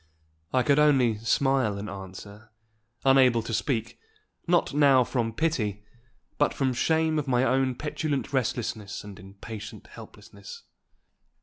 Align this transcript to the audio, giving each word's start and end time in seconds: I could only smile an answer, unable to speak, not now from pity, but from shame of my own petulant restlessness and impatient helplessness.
I 0.51 0.63
could 0.63 0.79
only 0.79 1.19
smile 1.19 1.77
an 1.77 1.87
answer, 1.87 2.49
unable 3.05 3.43
to 3.43 3.53
speak, 3.53 3.99
not 4.47 4.73
now 4.73 5.03
from 5.03 5.31
pity, 5.31 5.85
but 6.39 6.55
from 6.55 6.73
shame 6.73 7.19
of 7.19 7.27
my 7.27 7.43
own 7.43 7.75
petulant 7.75 8.33
restlessness 8.33 9.03
and 9.03 9.19
impatient 9.19 9.85
helplessness. 9.85 10.63